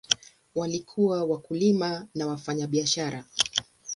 Walikuwa 0.55 1.23
wakulima 1.23 2.07
na 2.15 2.27
wafanyabiashara. 2.27 3.25